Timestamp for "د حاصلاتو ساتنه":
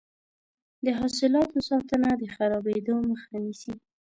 0.85-2.09